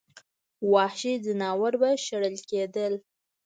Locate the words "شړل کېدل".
2.05-2.93